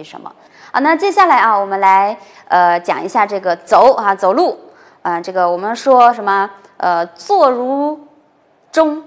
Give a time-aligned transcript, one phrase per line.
[0.00, 0.32] 为什么。
[0.72, 2.16] 啊，那接下来啊，我们来
[2.48, 4.58] 呃讲一下这个走啊，走路
[5.02, 6.50] 啊，这个我们说什么？
[6.78, 8.00] 呃，坐如
[8.72, 9.04] 钟，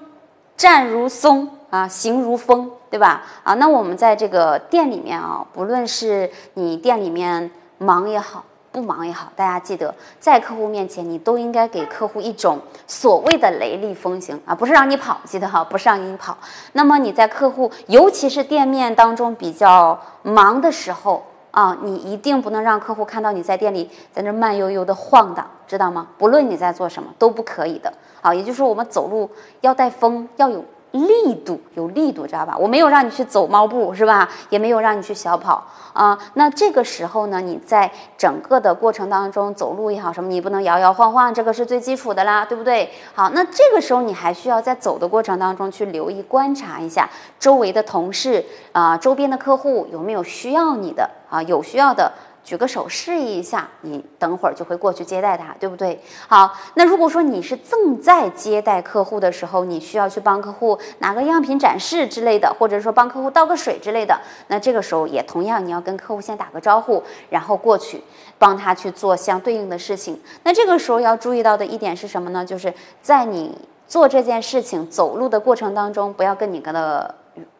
[0.55, 3.23] 站如松啊，行如风，对吧？
[3.41, 7.50] 啊，那我们在这个店里面啊，不论是你店里面
[7.80, 8.44] 忙也好。
[8.73, 16.35] 不忙也好，大家记得在客户面前，你都应该给客户一种所谓的雷厉风行啊，不是让你跑，记得哈，不是让你跑。
[16.71, 26.07] 那么你在客户，尤其是店面当中比较忙的时候啊，你一定不能让客户看到你在店里在那慢悠悠的晃荡，知道吗？
[26.17, 27.93] 不论你在做什么，都不可以的。
[28.21, 29.29] 好，也就是说我们走路
[29.61, 30.65] 要带风，要有。
[30.93, 32.56] 力度有力度，知道吧？
[32.56, 34.30] 我没有让你去走猫步，是吧？
[34.50, 36.17] 也没有让你去小跑啊。
[36.36, 42.92] 那这个时候呢，你在整个的过程当中走路也好，什么你不能摇摇晃晃，这个是最基础的啦，对不对？
[43.16, 51.42] 好，那这个时候你还需要在走的过程当中去留意观察一下周围的同事啊，周边的客户有没有需要你的啊？
[51.42, 52.12] 有需要的。
[52.44, 55.98] 举个手示意一下，你等会儿就会过去接待他，对不对？
[56.28, 68.04] 好，那如果说你是正在接待客户的时候，你需要去帮客户拿个样品展示之类的，或者说帮客户倒个水之类的，那这个时候也同样你要跟客户先打个招呼，然后过去
[68.38, 70.20] 帮他去做相对应的事情。
[70.44, 72.44] 那这个时候要注意到的一点是什么呢？
[72.44, 77.16] 就是在你做这件事情走路的过程当中，不要跟你的。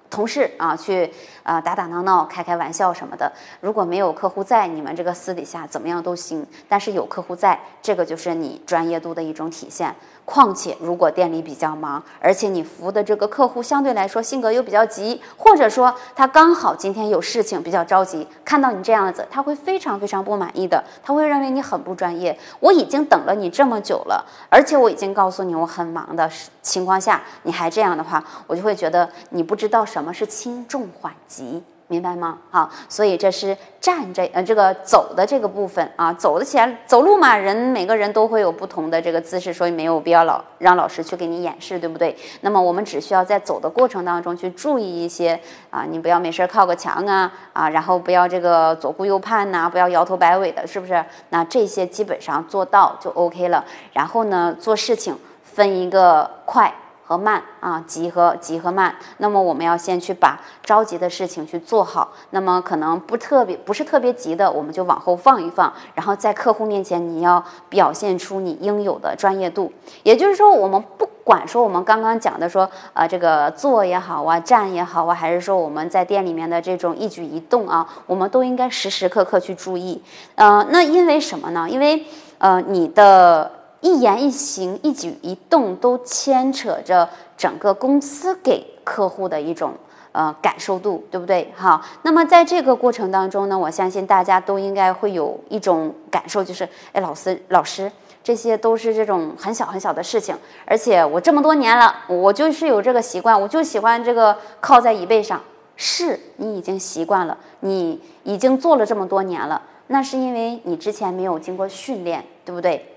[0.09, 1.11] 同事啊，去
[1.44, 3.31] 啊打打闹闹、开开玩笑什么的。
[3.61, 6.45] 如果没有客户在，你们这个私底下怎么样都行。
[6.67, 9.95] 但是有客户在，这个就是你专业度的一种体现。
[10.25, 22.39] 况且，如果店里比较忙，而且你服务的这个客户相对来说性格又比较急，或者说他刚好今天有事情比较着急，看到你这样子，他会非常非常不满意的，他会认为你很不专业。
[22.61, 31.32] 我已经等了你这么久了，而且我已经告诉你我很忙的情况下，你还这样的话，我就会觉得你不知道什么是轻重缓急。
[31.33, 32.37] 急明白吗？
[32.49, 42.16] 好，所以这是站这呃这个走的这个部分啊，走的起来走路嘛，人每个人都会有不同的这个姿势，所以没有必要老让老师去给你演示，对不对？
[42.41, 45.39] 那么我们只需要在走的过程当中去注意一些
[45.69, 51.03] 啊，你不要没事靠个墙啊啊，然后不要这个左顾右盼呐，不要摇头摆尾的，是不是？
[51.29, 53.63] 那这些基本上做到就 OK 了。
[53.91, 56.73] 然后呢，做事情分一个快。
[57.06, 58.96] 和慢啊，急和急和慢。
[59.18, 62.12] 那么我们要先去把着急的事情去做好。
[62.30, 65.72] 那么可能不特别不是特别急的，我们就往后放一放。
[65.96, 69.72] 然后在客户面前，你要表现出你应有的专业度。
[70.03, 80.02] 也就是说，我们不管说我们刚刚讲的说，呃，这个坐也好啊，站也好啊，还是说我们在店里面的这种一举一动啊，我们都应该时时刻刻去注意。
[80.35, 81.68] 呃，那因为什么呢？
[81.70, 82.06] 因为
[82.38, 83.52] 呃，你的。
[83.83, 87.07] 一言一行、一举一动都牵扯着
[87.38, 89.73] 整个公司给客户的一种
[90.13, 91.51] 呃感受度，对不对？
[91.53, 97.91] 好，那么在这个过程当中呢，我相信大家都应该会有一种感受，就是哎，老师，老师，
[98.23, 100.33] 这些都是这种很小很小的事情，
[100.66, 105.41] 而且我这么多年了，我就是有这个习惯，我就喜欢这个靠在椅背上。
[105.75, 112.92] 是你已经习惯了，你已经做了这么多年了，那是因为你之前没有经过训练，对不对？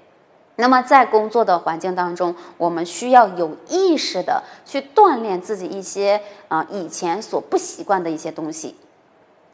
[0.56, 8.74] 那么在工作的环境当中，我们需要有意识的去锻炼自己一些啊以前所不习惯的一些东西。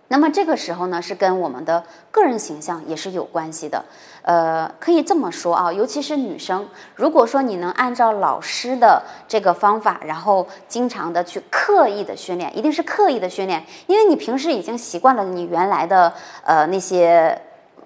[0.07, 3.85] 那么这个时候呢，是跟我们的个人形象也是有关系的。
[4.23, 16.13] 呃，可以这么说啊，尤其是女生，如果说你能按照老师的这个方法，然后经常的去刻意的训练，一定是刻意的训练，因为你平时已经习惯了你原来的
[16.45, 17.37] 呃那些。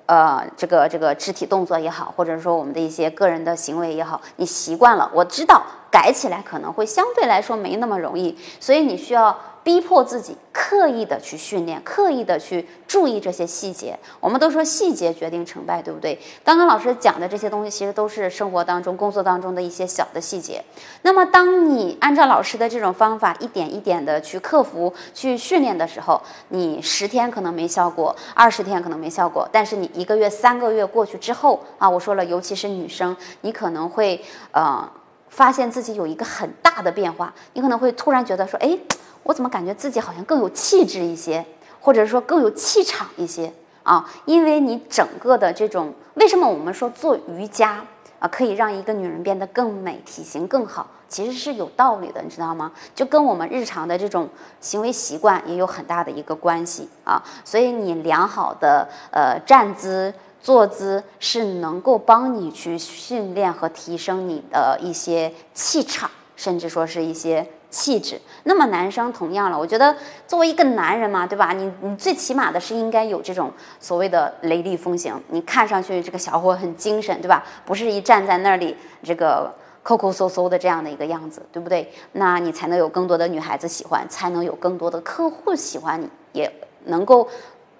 [0.06, 9.36] 呃，这个这个肢体动作也好，或者说我们的一些个人的行为也好，你习惯了，我知道改起来可能会相对来说没那么容易，所以你需要。
[9.66, 13.98] 逼迫自己刻意的去训练，刻意的去注意这些细节。
[14.20, 16.16] 我们都说细节决定成败，对不对？
[16.44, 20.62] 刚刚老师讲的这些东西，其实都是生活当中、工作当中的一些小的细节。
[21.02, 34.88] 那么，当你按照老师的这种方法，一点一点的去克服、去训练的时候，你十天可能没效果，二十天可能没效果，但是你一个月、三个月过去之后啊，我说了，尤其是女生，你可能会呃
[35.28, 38.78] 发现自己有一个很大的变化，你可能会突然觉得说，哎。
[39.26, 41.44] 我怎么感觉自己好像更有气质一些，
[41.80, 43.52] 或者说更有气场一些
[43.82, 44.08] 啊？
[44.24, 47.84] 因为你整个的这种，为什么我们说做瑜伽
[48.20, 52.70] 啊可以让一个女人变得更美、体型更好，其实是有道理的，你知道吗？
[52.94, 54.28] 就跟我们日常的这种
[54.60, 57.20] 行为习惯也有很大的一个关系啊。
[57.44, 67.44] 所以你良好的呃站姿、坐姿是能够帮你去训练和提升你的一些气场，甚至说是一些。
[67.76, 68.18] 气质。
[68.44, 69.94] 那么男生同样了，我觉得
[70.26, 71.52] 作为一个男人嘛，对吧？
[71.52, 77.44] 你你最起码的是应该有这种所谓的雷厉风行，你看上去这个小伙很精神，对吧？
[77.66, 79.52] 不是一站在那里这个
[79.82, 81.92] 抠抠搜搜的这样的一个样子，对不对？
[82.12, 86.50] 那你才能有更多的女孩子喜欢，才能有更多的客户喜欢你，也
[86.86, 87.28] 能够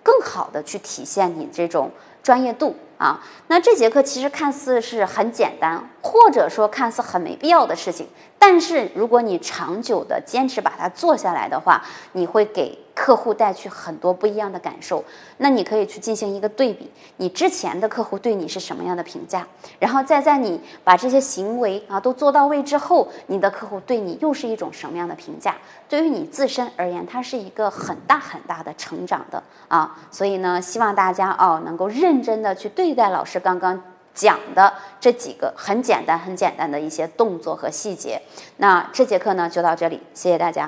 [0.02, 1.90] 更好的去体现你这种
[2.26, 2.75] 专业度。
[2.99, 8.08] 啊，那这节课其实看似是很简单，或者说看似很没必要的事情，
[8.38, 12.78] 但是如果你长久的坚持把它做下来的话，你会给。
[12.96, 15.05] 客户带去很多不一样的感受，
[15.37, 19.46] 那你可以去进行一个对比，你之前的客户对你是什么样的评价，
[19.79, 25.55] 然后再在你把这些行为啊都做到位之后，你的客户对你又是一种什么样的评价？
[25.90, 33.79] 对于你自身而言，它是一个很大很大的成长的啊，所以呢，希望大家哦能够认认真的去对待老师刚刚
[34.15, 38.23] 讲的这几个很简单很简单的一些动作和细节。
[38.57, 40.65] 那这节课呢就到这里，谢谢大家。